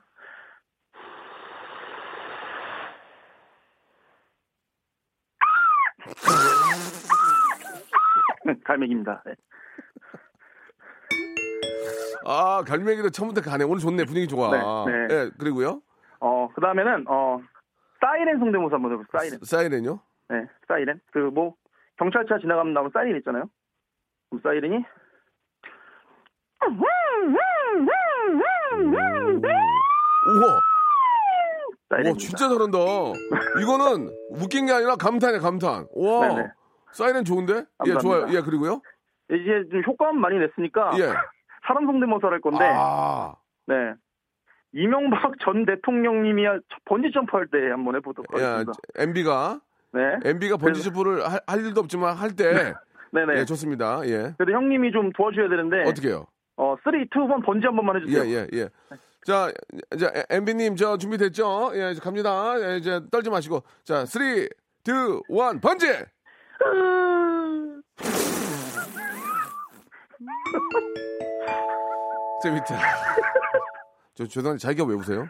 [8.64, 9.22] 갈매기입니다.
[9.26, 9.34] 네.
[12.24, 13.64] 아, 갈매기도 처음부터 가네.
[13.64, 14.04] 오늘 좋네.
[14.04, 14.50] 분위기 좋아.
[14.86, 15.14] 네, 네.
[15.14, 15.80] 예, 그리고요.
[16.20, 17.40] 어, 그 다음에는, 어,
[18.00, 19.38] 사이렌 성대모사 한번 해보세요, 사이렌.
[19.42, 19.98] 사이렌요?
[20.28, 21.00] 네, 사이렌.
[21.12, 21.54] 그, 뭐,
[21.98, 23.44] 경찰차 지나가면 나오는 사이렌 있잖아요?
[24.32, 24.76] 그럼 사이렌이,
[30.26, 30.60] 우와.
[31.90, 32.12] 사이렌.
[32.12, 32.78] 와, 진짜 잘한다.
[33.60, 35.86] 이거는 웃긴 게 아니라 감탄이야, 감탄.
[35.94, 36.28] 와.
[36.28, 36.48] 네네.
[36.92, 37.64] 사이렌 좋은데?
[37.86, 38.00] 예, 감사합니다.
[38.00, 38.26] 좋아요.
[38.34, 38.80] 예, 그리고요.
[39.30, 41.02] 이제 좀 효과음 많이 냈으니까, 예.
[41.66, 43.34] 사람 성대모사를 할 건데, 아.
[43.66, 43.74] 네.
[44.72, 46.44] 이명박 전 대통령님이
[46.86, 48.72] 번지 점프할 때 한번 해보도록 예, 하겠습니다.
[48.96, 49.60] MB가
[49.92, 50.00] 네.
[50.24, 52.72] MB가 번지점프를 할, 할 일도 없지만 할 때
[53.12, 53.40] 네네.
[53.40, 54.00] 예, 좋습니다.
[54.06, 54.34] 예.
[54.38, 56.26] 그래도 형님이 좀 도와주셔야 되는데, 어떻게 해요?
[56.56, 57.08] 어, 3, 2, 1
[57.44, 58.24] 번지 한 번만 예, 해주세요.
[58.34, 58.68] 예, 예.
[59.24, 59.50] 자,
[59.94, 61.72] 이제 MB님 저 준비됐죠?
[61.74, 62.54] 예, 이제 갑니다.
[62.60, 63.62] 예, 이제 떨지 마시고.
[63.84, 64.48] 자, 3, 2,
[64.86, 65.86] 1, 번지!
[72.42, 72.76] 재밌다.
[74.14, 75.28] 저, 죄송한데 자기가 왜 웃어요?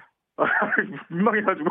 [1.11, 1.69] 민망해가지고.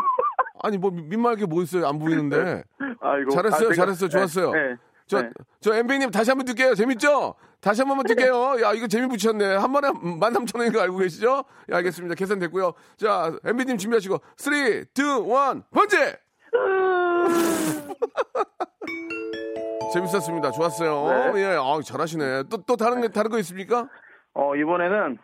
[0.63, 1.87] 아니, 뭐, 민망할 게뭐 있어요?
[1.87, 2.63] 안 보이는데.
[2.99, 3.31] 아이고.
[3.31, 4.51] 잘했어요, 아, 제가- 잘했어요, 좋았어요.
[4.51, 4.75] 네, 네.
[5.11, 5.29] 저, 네.
[5.59, 6.73] 저 MB님 다시 한번 뛸게요.
[6.73, 7.35] 재밌죠?
[7.59, 8.61] 다시 한 번만 뛸게요.
[8.63, 9.55] 야, 이거 재미 붙였네.
[9.57, 11.43] 한 번에 만 삼천 원인 거 알고 계시죠?
[11.69, 12.15] 예, 알겠습니다.
[12.15, 12.71] 계산됐고요.
[12.95, 14.85] 자, MB님 준비하시고, 3, 2, 1,
[15.69, 16.17] 번째!
[19.93, 20.51] 재밌었습니다.
[20.51, 21.33] 좋았어요.
[21.33, 21.41] 네.
[21.41, 22.43] 예, 아, 잘하시네.
[22.49, 23.89] 또, 또 다른, 거- 다른 거 있습니까?
[24.33, 25.17] 어, 이번에는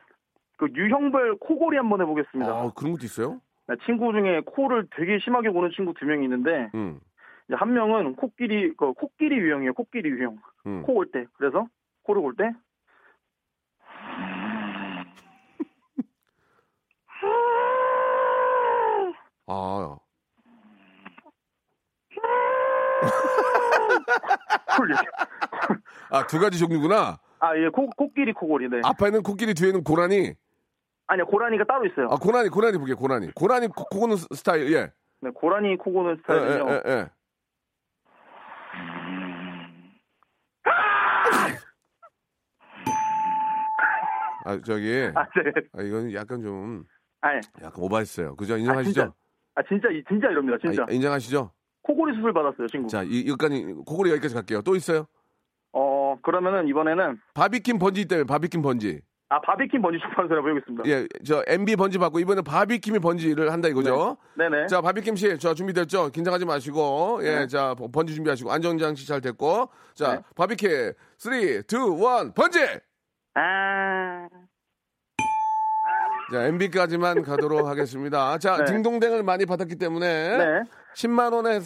[0.57, 2.51] 그 유형별 코골이 한번 해보겠습니다.
[2.51, 3.39] 아, 그런 것도 있어요?
[3.69, 6.99] 네, 친구 중에 코를 되게 심하게 고는 친구 두 명이 있는데 음,
[7.47, 9.73] 이제 한 명은 코끼리 그 코끼리 유형이에요.
[9.73, 10.37] 코끼리 유형.
[10.65, 10.81] 음.
[10.83, 11.25] 코골 때.
[11.37, 11.67] 그래서
[12.03, 12.51] 코를 골 때.
[19.47, 19.97] 아.
[26.09, 27.17] 아, 두 가지 종류구나.
[27.39, 28.69] 아, 예, 코, 코끼리 코골이.
[28.69, 28.81] 네.
[28.83, 30.33] 앞에는 코끼리, 뒤에는 고라니.
[31.07, 32.07] 아니요, 고라니가 따로 있어요.
[32.09, 33.31] 아, 고라니, 고라니 보게, 고라니.
[33.33, 34.91] 고라니 코, 코 고는 스- 스타일, 예.
[35.21, 36.69] 네, 고라니 코 고는 예, 스타일은요.
[36.69, 37.09] 예, 예, 예.
[44.47, 45.51] 아, 저기, 아, 네.
[45.73, 46.85] 아, 이건 약간 좀,
[47.19, 47.41] 아, 예.
[47.61, 48.35] 약간 오버했어요.
[48.37, 48.53] 그죠?
[48.53, 48.93] 아, 인정하시죠?
[48.93, 49.13] 진짜.
[49.55, 50.83] 아, 진짜, 이- 진짜 이럽니다, 진짜.
[50.83, 51.51] 아, 인정하시죠?
[51.81, 52.87] 코골이 수술 받았어요, 친구.
[52.87, 54.61] 자, 이, 여기까지, 고고리 여기까지 갈게요.
[54.61, 55.05] 또 있어요?
[55.73, 59.01] 어, 그러면은 이번에는 바비킴 번지 있다며, 바비킴 번지.
[59.29, 60.85] 아 바비킴 번지 소리 해보겠습니다.
[60.87, 64.15] 예, 저 MB 번지 받고 이번에 바비킴이 번지를 한다 이거죠.
[64.37, 64.67] 네네.
[64.67, 66.11] 자, 바비킴 씨, 저 준비됐죠?
[66.11, 67.47] 긴장하지 마시고, 예, 네.
[67.47, 70.21] 자, 번지 준비하시고, 안전장치 잘 됐고, 자, 네.
[70.33, 71.63] 바비킴, 3, 2, 1,
[72.35, 72.59] 번지!
[73.37, 74.27] 아.
[76.31, 78.37] 자, MB까지만 가도록 하겠습니다.
[78.37, 78.65] 자, 네.
[78.65, 80.63] 딩동댕을 많이 받았기 때문에, 네.
[80.95, 81.61] 10만 원의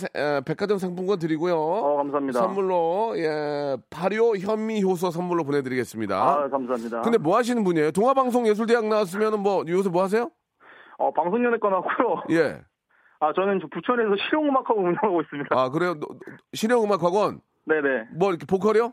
[0.45, 1.55] 백화점 상품권 드리고요.
[1.55, 2.39] 어 감사합니다.
[2.41, 6.15] 선물로, 예, 발효 현미 효소 선물로 보내 드리겠습니다.
[6.21, 7.01] 아 감사합니다.
[7.01, 7.91] 근데 뭐 하시는 분이에요?
[7.91, 10.29] 동아방송예술대학 나왔으면 뭐, 요새 뭐 하세요?
[10.97, 12.23] 어 방송연예과 나왔고요.
[12.31, 12.62] 예.
[13.21, 15.47] 아 저는 저 부천에서 실용음악학원 운영하고 있습니다.
[15.57, 15.93] 아, 그래요?
[15.97, 16.10] 노-
[16.53, 17.39] 실용음악학원?
[17.67, 18.07] 네네.
[18.17, 18.91] 뭐 이렇게 보컬이요?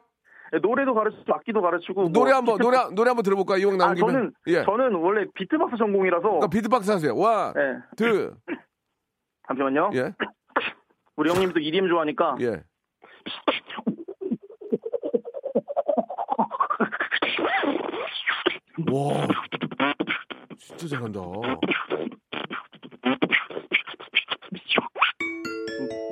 [0.54, 3.58] 예, 노래도 가르치고 악기도 가르치고 노래 뭐 한번 비트- 노래 노래 한번 들어볼까요?
[3.58, 4.06] 이왕 나온 아 김에.
[4.12, 4.64] 저는 예.
[4.64, 7.14] 저는 원래 비트박스 전공이라서 그러니까 비트박스 하세요.
[7.14, 7.76] one, 네.
[7.96, 8.34] two,
[9.46, 9.90] 잠시만요.
[9.94, 10.14] 예,
[11.16, 12.62] 우리 형님도 EDM 좋아하니까 예.
[18.92, 19.26] 와,
[20.58, 21.20] 진짜 잘한다.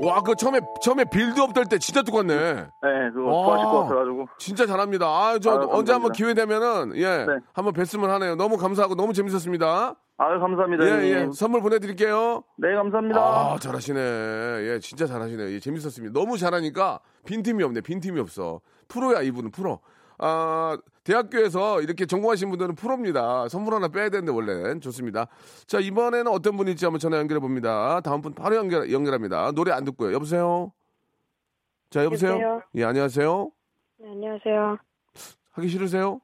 [0.03, 2.35] 와, 그 처음에 처음에 빌드업 될 때 진짜 똑같네.
[2.35, 3.45] 네 그거 와.
[3.47, 5.07] 좋아하실 것 같아가지고 진짜 잘합니다.
[5.07, 5.93] 아, 저 아유, 언제.
[5.93, 7.39] 한번 기회 되면은 예, 네.
[7.55, 8.37] 한번 뵀으면 하네요.
[8.37, 9.95] 너무 감사하고 너무 재밌었습니다.
[10.19, 10.85] 아유 감사합니다.
[11.03, 11.03] 예.
[11.11, 11.29] 예.
[11.33, 12.43] 선물 보내드릴게요.
[12.59, 13.21] 네 감사합니다.
[13.21, 14.01] 아, 잘하시네.
[14.01, 15.51] 예, 진짜 잘하시네.
[15.53, 16.19] 예, 재밌었습니다.
[16.19, 17.81] 너무 잘하니까 빈틈이 없네.
[17.83, 18.61] 빈틈이 없어.
[18.89, 19.81] 프로야, 이분은 프로.
[20.19, 23.49] 아, 대학교에서 이렇게 전공하신 분들은 프로입니다.
[23.49, 24.81] 선물 하나 빼야 되는데, 원래는.
[24.81, 25.29] 좋습니다.
[25.67, 28.01] 자, 이번에는 어떤 분일지 한번 전화 연결해 봅니다.
[28.01, 29.53] 다음 분 바로 연결, 연결합니다.
[29.53, 30.13] 노래 안 듣고요.
[30.13, 30.73] 여보세요?
[31.91, 32.33] 자, 여보세요?
[32.33, 32.63] 여보세요?
[32.75, 33.51] 예, 안녕하세요?
[33.99, 34.79] 네, 안녕하세요.
[35.53, 36.21] 하기 싫으세요?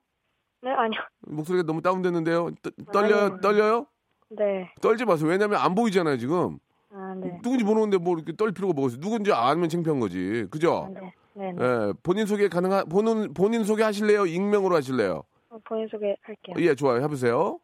[0.63, 1.01] 네, 아니요.
[1.29, 2.51] 목소리가 너무 다운됐는데요.
[2.61, 3.25] 떠, 떨려요?
[3.25, 3.41] 아니요.
[3.41, 3.87] 떨려요?
[4.31, 4.73] 네.
[4.81, 5.29] 떨지 마세요.
[5.29, 6.59] 왜냐면 안 보이잖아요, 지금.
[6.91, 7.39] 아, 네.
[7.41, 9.01] 누군지 모르는데 뭐 이렇게 떨 필요가 뭐가 있어요.
[9.01, 10.47] 누군지 알면 창피한 거지.
[10.51, 10.89] 그죠?
[10.89, 11.15] 아, 네.
[11.35, 11.65] 네, 네.
[11.65, 14.27] 예, 본인 소개 가능한 본인 본인 소개 하실래요?
[14.27, 15.23] 익명으로 하실래요?
[15.51, 16.57] 어, 본인 소개 할게요.
[16.59, 17.03] 예, 좋아요.
[17.03, 17.59] 해보세요.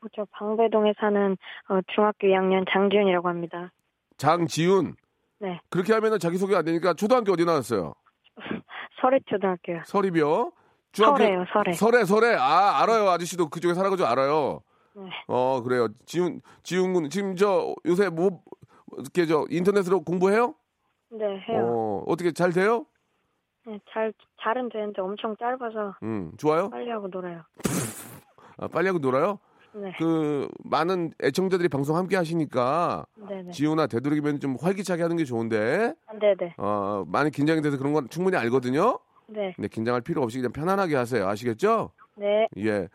[0.00, 1.36] 어, 저 방배동에 사는
[1.68, 3.72] 어, 중학교 2학년 장지훈이라고 합니다.
[4.16, 4.94] 장지훈.
[5.38, 5.60] 네.
[5.70, 7.94] 그렇게 하면은 자기 소개 안 되니까 초등학교 어디 나왔어요?
[9.00, 9.82] 설해초등학교요.
[9.84, 10.52] 설입이요.
[10.92, 11.72] 설해요, 설해.
[11.72, 12.34] 설해, 설해.
[12.36, 13.08] 아, 알아요.
[13.10, 14.62] 아저씨도 그쪽에 살아가지고 알아요.
[14.94, 15.02] 네.
[15.26, 15.88] 어, 그래요.
[16.06, 18.40] 지훈, 지훈 군 지금 저 요새 뭐
[18.96, 20.54] 이렇게 저 인터넷으로 공부해요?
[21.10, 21.66] 네, 해요.
[21.68, 22.86] 어, 어떻게 잘 돼요?
[23.66, 26.68] 네, 잘, 잘은 되는데 엄청 짧아서 음, 좋아요.
[26.70, 27.42] 빨리 하고 놀아요.
[28.58, 29.38] 아, 빨리 하고 놀아요.
[29.72, 29.92] 네.
[29.98, 33.50] 그 많은 애청자들이 방송 함께 하시니까 네네.
[33.50, 36.54] 지훈아 되도록이면 좀 활기차게 하는 게 좋은데 네네.
[36.58, 39.00] 어, 많이 긴장이 돼서 그런 건 충분히 알거든요.
[39.26, 39.52] 네.
[39.56, 41.26] 근데 긴장할 필요 없이 그냥 편안하게 하세요.
[41.26, 41.90] 아시겠죠?
[42.16, 42.46] 네.
[42.58, 42.88] 예.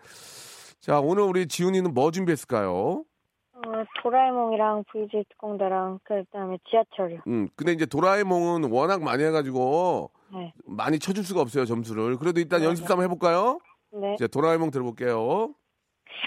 [0.79, 2.69] 자, 오늘 우리 지훈이는 뭐 준비했을까요?
[2.71, 3.61] 어,
[4.01, 7.21] 도라에몽이랑 VJ 특공대랑 그 다음에 지하철이요.
[7.27, 10.53] 음, 근데 이제 도라에몽은 워낙 많이 해가지고 네.
[10.65, 12.17] 많이 쳐줄 수가 없어요, 점수를.
[12.17, 12.87] 그래도 일단 네, 연습 네.
[12.87, 13.59] 삼아 해볼까요?
[13.91, 14.13] 네.
[14.15, 15.53] 이제 도라에몽 들어볼게요.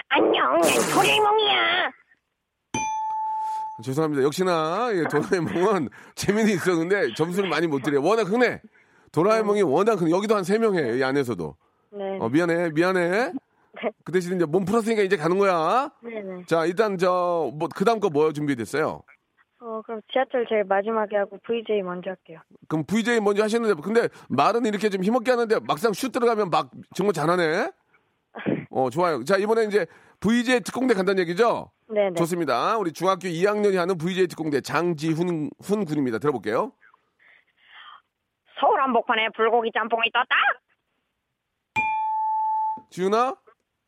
[0.09, 0.61] 안녕, 난
[0.93, 1.91] 도라에몽이야!
[3.83, 4.23] 죄송합니다.
[4.23, 8.03] 역시나 예, 도라에몽은 재미는 있었는데 점수를 많이 못 드려요.
[8.03, 8.61] 워낙 흔해.
[9.11, 10.11] 도라에몽이 워낙 흔해.
[10.11, 11.55] 여기도 한 세 명 해, 이 안에서도.
[11.91, 12.17] 네.
[12.19, 13.33] 어, 미안해, 미안해.
[14.03, 15.89] 그 대신 이제 몸 풀었으니까 이제 가는 거야.
[16.03, 16.43] 네네.
[16.47, 19.01] 자, 일단 저, 뭐, 그 다음 거 뭐 준비됐어요?
[19.63, 22.41] 어, 그럼 지하철 제일 마지막에 하고 VJ 먼저 할게요.
[22.67, 27.13] 그럼 VJ 먼저 하시는데, 근데 말은 이렇게 좀 힘없게 하는데 막상 슛 들어가면 막 정말
[27.13, 27.71] 잘하네?
[28.71, 29.23] 어, 좋아요.
[29.23, 29.85] 자, 이번에 이제
[30.19, 31.71] VJ 특공대 간다는 얘기죠?
[31.87, 32.15] 네네.
[32.15, 32.77] 좋습니다.
[32.77, 36.19] 우리 중학교 2학년이 하는 VJ 특공대 장지훈 훈 군입니다.
[36.19, 36.73] 들어볼게요.
[38.59, 40.35] 서울 한복판에 불고기 짬뽕이 떴다?
[42.89, 43.35] 지훈아?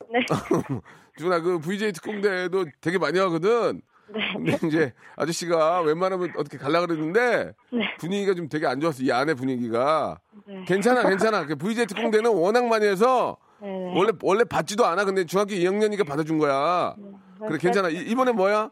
[0.10, 0.20] 네.
[1.18, 3.82] 지훈아, 그 VJ 특공대도 되게 많이 하거든.
[4.08, 4.20] 네.
[4.34, 7.96] 근데 이제 아저씨가 웬만하면 어떻게 갈라 그랬는데 네.
[8.00, 9.04] 분위기가 좀 되게 안 좋았어.
[9.04, 10.20] 이 안에 분위기가.
[10.48, 10.64] 네.
[10.68, 11.46] 괜찮아, 괜찮아.
[11.46, 13.94] 그 VJ 특공대는 워낙 많이 해서 네네.
[13.98, 15.06] 원래 원래 받지도 않아.
[15.06, 16.96] 근데 중학교 2학년이니까 받아준 거야.
[17.40, 17.90] 그래 괜찮아.
[17.90, 18.70] 이- 이번에 뭐야?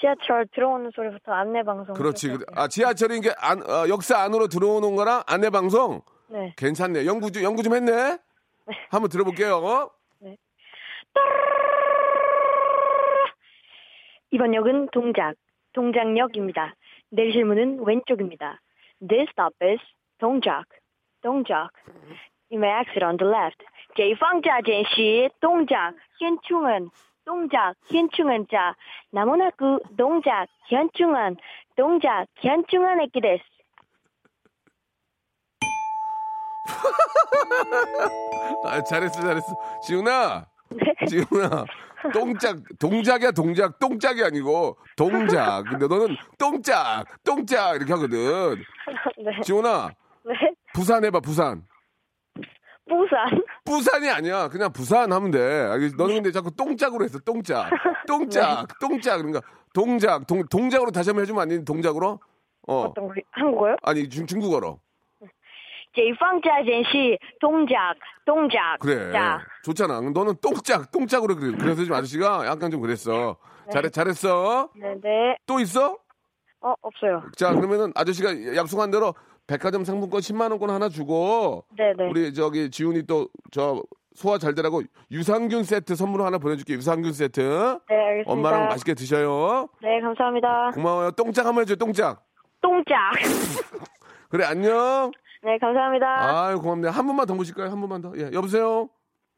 [0.00, 1.94] 지하철 들어오는 소리부터 안내 방송.
[1.94, 2.28] 그렇지.
[2.28, 2.46] 시작할게요.
[2.56, 6.54] 아 지하철이 이게 안, 어, 역사 안으로 들어오는 거랑 안내 방송 네.
[6.56, 7.04] 괜찮네.
[7.04, 8.18] 연구 좀 연구 좀 했네.
[8.88, 9.56] 한번 들어볼게요.
[9.56, 9.90] 어?
[14.31, 15.35] 이번 역은 동작,
[15.73, 16.75] 동작역입니다.
[17.11, 18.59] 내리실 문은 왼쪽입니다.
[19.07, 19.79] This stop is
[20.17, 20.65] 동작,
[21.21, 21.69] 동작.
[22.51, 23.63] You may exit on the left.
[23.95, 26.89] 제方자제시 동작, 현충은
[27.25, 28.75] 동작, 현충은 자,
[29.11, 31.37] 나무나구 동작, 현충은
[31.75, 33.55] 동작, 현충은駅です.
[38.63, 39.47] 아 잘했어, 잘했어.
[39.85, 41.05] 지훈아, 네.
[41.07, 41.65] 지훈아.
[42.12, 43.78] 똥짝, 동작이야, 동작.
[43.78, 45.64] 똥짝이 아니고, 동작.
[45.64, 48.56] 근데 너는 똥짝, 똥짝 이렇게 하거든.
[49.18, 49.40] 네.
[49.44, 49.90] 지훈아,
[50.24, 50.34] 네.
[50.72, 51.62] 부산 해봐, 부산.
[52.88, 53.42] 부산.
[53.64, 54.48] 부산이 아니야.
[54.48, 55.64] 그냥 부산 하면 돼.
[55.96, 57.20] 너는 근데 자꾸 똥짝으로 했어.
[57.20, 57.70] 똥짝.
[58.08, 58.66] 똥짝.
[58.80, 59.18] 똥짝.
[59.18, 59.40] 그러니까
[59.72, 60.26] 동작.
[60.26, 61.64] 동, 동작으로 다시 한번 해주면 안 돼?
[61.64, 62.18] 동작으로?
[62.66, 62.80] 어.
[62.82, 63.76] 어떤 거 한국어요?
[63.82, 64.80] 아니 중, 중국어로.
[65.94, 68.78] 제이팡자 젠시 동작 동작.
[68.80, 69.10] 그래.
[69.12, 69.40] 자.
[69.64, 70.00] 좋잖아.
[70.00, 71.56] 너는 똥짝 똥짝으로 그래.
[71.58, 73.36] 그래서 좀 아저씨가 약간 좀 그랬어.
[73.66, 73.70] 네.
[73.72, 74.70] 잘해 잘했어?
[74.74, 75.36] 네네.
[75.46, 75.98] 또 있어?
[76.62, 77.22] 어 없어요.
[77.36, 79.14] 자 그러면은 아저씨가 약속한 대로
[79.46, 82.10] 백화점 상품권 10만 원권 하나 주고 네네.
[82.10, 83.82] 우리 저기 지훈이 또 저
[84.14, 87.40] 소화 잘 되라고 유산균 세트 선물 하나 보내줄게 유산균 세트.
[87.88, 88.30] 네 알겠습니다.
[88.32, 89.68] 엄마랑 맛있게 드셔요.
[89.80, 90.70] 네 감사합니다.
[90.74, 91.12] 고마워요.
[91.12, 92.22] 똥짝 한번 해줘요 똥짝.
[92.60, 93.12] 똥짝.
[94.28, 95.10] 그래 안녕.
[95.42, 96.46] 네 감사합니다.
[96.48, 96.90] 아유 고맙네요.
[96.90, 97.70] 한 번만 더 보실까요?
[97.70, 98.12] 한 번만 더.
[98.16, 98.88] 예 여보세요.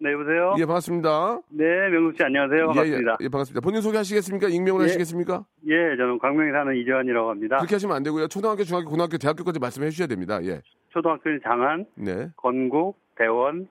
[0.00, 0.54] 네, 여보세요?
[0.58, 1.40] 예 반갑습니다.
[1.50, 2.60] 네, 명숙 씨 안녕하세요.
[2.60, 3.16] 예, 반갑습니다.
[3.20, 3.60] 예, 예, 반갑습니다.
[3.60, 4.48] 본인 소개하시겠습니까?
[4.48, 4.86] 익명으로 예.
[4.88, 5.44] 하시겠습니까?
[5.68, 7.58] 예, 저는 광명에 사는 이재환이라고 합니다.
[7.58, 8.26] 그렇게 하시면 안 되고요.
[8.26, 10.42] 초등학교, 중학교, 고등학교, 대학교까지 말씀해 주셔야 됩니다.
[10.42, 10.60] 예.
[10.88, 12.28] 초등학교는 장안, 네.
[12.36, 13.68] 건국, 대원,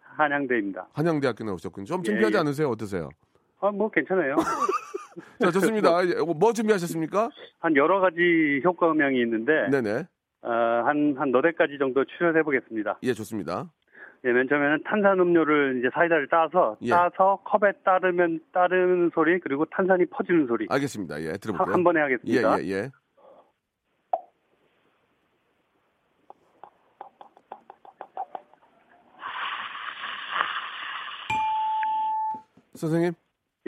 [0.00, 0.88] 한양대입니다.
[0.92, 1.86] 한양대학교 나오셨군요.
[1.86, 2.40] 좀 창피하지 예, 예.
[2.40, 2.68] 않으세요?
[2.68, 3.08] 어떠세요?
[3.60, 4.36] 아, 뭐 괜찮아요.
[5.40, 6.06] 자, 좋습니다.
[6.06, 7.30] 예, 뭐 준비하셨습니까?
[7.58, 10.04] 한 여러 가지 효과 음향이 있는데 네네.
[10.42, 12.98] 어, 한, 한 너댓 가지 정도 출연해 보겠습니다.
[13.02, 13.70] 예, 좋습니다.
[14.24, 16.90] 예, 맨 처음에는 탄산음료를 이제 사이다를 따서 예.
[16.90, 21.20] 따서 컵에 따르면 따르는 소리 그리고 탄산이 퍼지는 소리 알겠습니다.
[21.22, 21.74] 예, 한, 들어볼게요.
[21.74, 22.62] 한 번에 예, 하겠습니다.
[22.62, 22.90] 예, 예.
[32.74, 33.12] 선생님?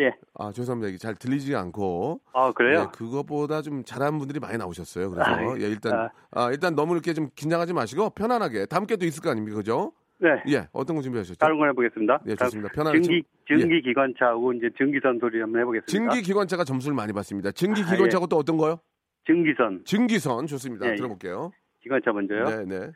[0.02, 0.14] 예.
[0.34, 0.88] 아, 죄송합니다.
[0.88, 2.20] 이게 잘 들리지 않고.
[2.32, 2.80] 아, 그래요?
[2.80, 5.10] 예, 그것보다 좀 잘하는 분들이 많이 나오셨어요.
[5.10, 6.10] 그래서 아, 예, 일단 아.
[6.30, 9.56] 아, 일단 너무 이렇게 좀 긴장하지 마시고 편안하게 다음 게 또 있을 거 아닙니까?
[9.56, 9.92] 그죠?
[10.18, 10.28] 네.
[10.48, 11.36] 예, 어떤 거 준비하셨죠?
[11.38, 12.20] 다른 걸 해보겠습니다.
[12.28, 12.70] 예, 좋습니다.
[12.72, 13.60] 편안하게 증기, 좀- 예.
[13.62, 15.86] 증기 기관차하고 이제 증기선 소리 한번 해보겠습니다.
[15.90, 17.50] 증기 기관차가 점수를 많이 받습니다.
[17.52, 18.78] 증기 아, 기관차고 또 어떤 거요?
[19.26, 20.86] 증기선 증기선 좋습니다.
[20.86, 20.94] 예, 예.
[20.96, 21.52] 들어볼게요.
[21.82, 22.44] 기관차 먼저요.
[22.44, 22.90] 네, 네.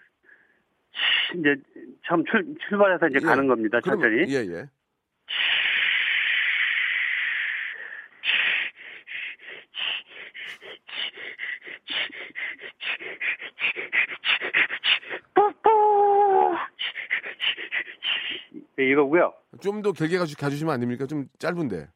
[1.37, 1.57] 이제
[2.07, 3.27] 처음 출, 출발해서 이제 예.
[3.27, 3.81] 가는 겁니다.
[3.85, 4.25] 천천히.
[4.29, 4.66] 예, 예.
[18.76, 19.32] 네, 이거고요.
[19.60, 21.06] 좀 더 길게 가주, 가주시면 안 됩니까?
[21.06, 21.88] 좀 짧은데.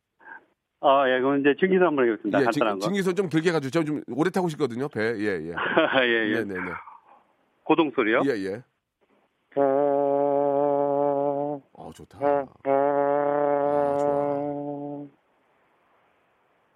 [0.83, 2.41] 아, 예, 그럼 이제 증기선 한번 해보겠습니다.
[2.41, 2.85] 예, 간단한 증, 거.
[2.87, 3.71] 증기선 좀 길게 가주.
[3.71, 4.89] 저좀 오래 타고 싶거든요.
[4.89, 5.01] 배.
[5.19, 5.53] 예, 예.
[6.03, 6.43] 예, 예.
[6.43, 6.71] 네, 네, 네.
[7.65, 8.23] 고동 소리요.
[8.25, 8.63] 예, 예.
[11.73, 12.19] 어, 좋다.
[12.23, 12.47] 아,
[14.01, 15.07] 좋아.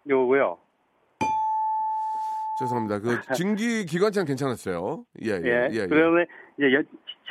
[0.09, 0.59] 요거고요.
[2.59, 2.99] 죄송합니다.
[3.01, 5.05] 그 증기 기관차는 괜찮았어요.
[5.25, 5.69] 예, 예, 예.
[5.73, 5.75] 예.
[5.77, 5.87] 예.
[5.87, 6.27] 그다음에
[6.59, 6.83] 이제 여-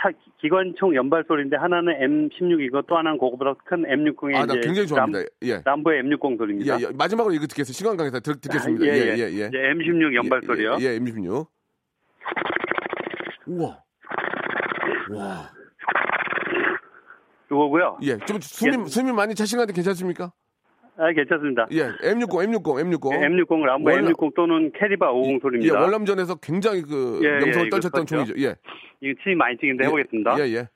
[0.04, 0.10] 차
[0.42, 5.20] 기관총 연발 소리인데 하나는 M16이고 또 하나는 그거보다 큰 M60의 아, 나 이제 굉장히 좋아합니다.
[5.44, 5.62] 예.
[5.64, 6.78] 람, 보의 M60 소리입니다.
[6.78, 6.88] 예, 예.
[6.94, 7.78] 마지막으로 이거 듣겠습니다.
[7.78, 8.86] 시간 강에서 듣, 듣겠습니다.
[8.86, 9.18] 예, 예, 예.
[9.18, 9.48] 예, 예.
[9.48, 10.78] 이제 M16 연발 예, 소리요.
[10.82, 11.48] 예, 예, M16.
[13.48, 13.84] 우와.
[15.12, 15.50] 와.
[17.50, 18.00] 요거고요.
[18.02, 18.86] 예, 좀 숨이, 예.
[18.86, 20.34] 숨이 많이 차시는데 괜찮습니까?
[20.98, 21.66] 아, 괜찮습니다.
[21.72, 23.00] 예, M60, M60, M60.
[23.02, 25.82] M60 람보 월남- M60 또는 캐리바 50 예, 소리입니다.
[25.82, 28.26] 월남전에서 굉장히 그 예, 예, 명성을 이거 떨쳤던 그렇죠.
[28.26, 28.46] 총이죠.
[28.48, 28.56] 예.
[29.02, 30.40] 이거 침이 많이 튀긴데 예, 해보겠습니다.
[30.40, 30.68] 예, 예.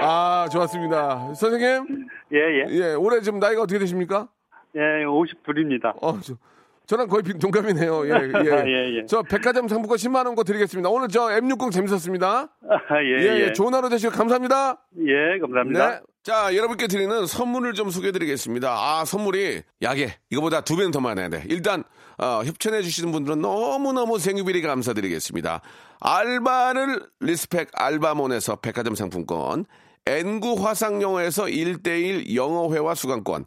[0.00, 1.34] 아, 좋았습니다.
[1.34, 2.66] 선생님, 예, 예.
[2.68, 4.28] 예, 올해 지금 나이가 어떻게 되십니까?
[4.76, 5.94] 예, 52입니다.
[6.02, 6.34] 어, 저,
[6.86, 8.06] 저랑 거의 비- 동갑이네요.
[8.06, 8.12] 예, 예.
[8.66, 9.06] 예, 예.
[9.06, 10.88] 저 백화점 상품권 10만 원거 드리겠습니다.
[10.90, 12.48] 오늘 저 M60 재밌었습니다.
[12.92, 13.40] 예, 예, 예.
[13.48, 13.52] 예.
[13.52, 14.78] 좋은 하루 되시고 감사합니다.
[15.06, 15.90] 예, 감사합니다.
[15.90, 16.00] 네.
[16.22, 18.70] 자, 여러분께 드리는 선물을 좀 소개해 드리겠습니다.
[18.70, 21.44] 아, 선물이 약에 이거보다 두 배는 더 많아야 돼.
[21.48, 21.84] 일단
[22.18, 25.60] 어, 협찬해 주시는 분들은 너무너무 thank you very 감사드리겠습니다.
[26.00, 29.64] 알바를 respect 알바몬에서 백화점 상품권,
[30.06, 33.46] N구 화상영어에서 1대1 영어회화 수강권,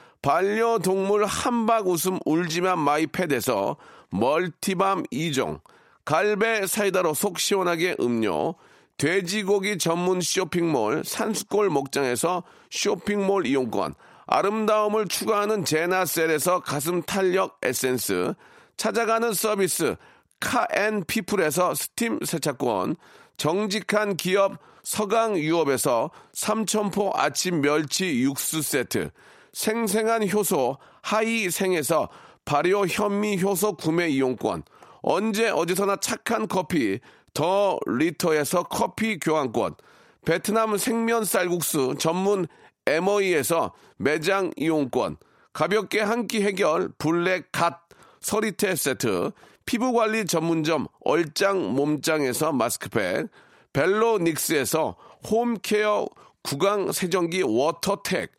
[0.21, 3.77] 반려동물 함박웃음 울지마 마이펫에서
[4.09, 5.61] multi balm 2종,
[6.05, 8.55] 갈배 사이다로 속 시원하게 음료,
[8.97, 13.95] 돼지고기 전문 쇼핑몰 산수골 목장에서 쇼핑몰 이용권,
[14.27, 18.33] 아름다움을 추구하는 제나셀에서 가슴 탄력 에센스,
[18.77, 19.95] 찾아가는 서비스
[20.39, 22.95] 카앤피플에서 스팀 세차권,
[23.37, 29.09] 정직한 기업 서강유업에서 삼천포 아침 멸치 육수 세트,
[29.53, 32.09] 생생한 효소 하이생에서
[32.45, 34.63] 발효 현미 효소 구매 이용권,
[35.01, 36.99] 언제 어디서나 착한 커피
[37.33, 39.75] 더 리터에서 커피 교환권
[40.25, 42.47] 베트남 생면 쌀국수 전문
[42.85, 45.17] 에머이에서 매장 이용권
[45.53, 47.79] 가볍게 한 끼 해결 블랙 갓
[48.21, 49.31] 서리태 세트
[49.65, 53.27] 피부관리 전문점 얼짱 몸짱에서 마스크팩
[53.73, 54.95] 벨로닉스에서
[55.29, 56.07] home care
[56.43, 58.31] 구강 세정기 워터텍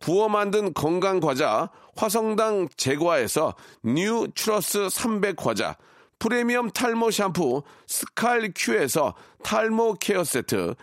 [0.00, 5.76] 구워 만든 건강 과자 화성당 제과에서 뉴 추러스 300 과자
[6.18, 10.74] 프리미엄 탈모 샴푸 스칼 큐에서 탈모 care 세트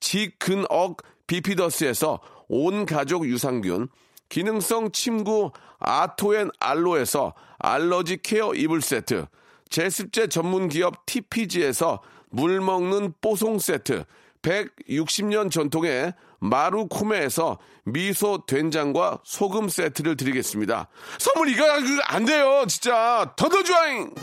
[0.00, 3.88] 지근억 비피더스에서 온 가족 유산균
[4.28, 9.26] 기능성 침구 아토앤 알로에서 알러지 케어 이불 세트
[9.68, 12.00] 제습제 전문 기업 TPG에서
[12.30, 14.04] 물 먹는 뽀송 세트
[14.42, 20.88] 160년 전통의 마루코메에서 미소 된장과 소금 세트를 드리겠습니다.
[21.18, 21.64] 선물 이거
[22.06, 23.32] 안 돼요, 진짜.
[23.36, 24.14] 더더주아잉!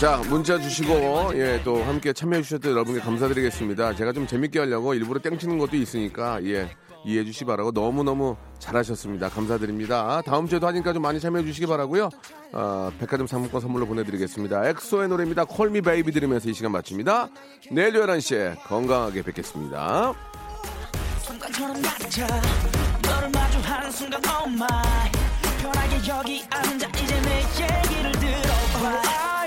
[0.00, 3.96] 자, 문자 주시고, 예, 또 함께 참여해 주셨던 여러분께 감사드리겠습니다.
[3.96, 6.70] 제가 좀 재밌게 하려고 일부러 땡치는 것도 있으니까, 예,
[7.08, 9.30] 이해해 주시 기 바라고 너무너무 잘하셨습니다.
[9.30, 10.20] 감사드립니다.
[10.26, 12.10] 다음 주에도 하니까 좀 많이 참여해 주시기 바라고요.
[12.52, 14.68] 어, 백화점 상품권 선물로 보내드리겠습니다.
[14.68, 15.46] 엑소의 노래입니다.
[15.46, 17.28] Call Me Baby 들으면서 이 시간 마칩니다.
[17.72, 20.12] 내일 11시에 건강하게 뵙겠습니다.
[21.22, 22.26] 순간처럼 낮아
[23.02, 25.12] 너를 마주한 순간 oh my
[25.62, 29.37] 편하게 여기 앉아 이제 내 얘기를 들어봐